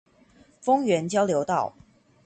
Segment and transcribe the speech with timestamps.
[0.63, 1.75] 豐原交流道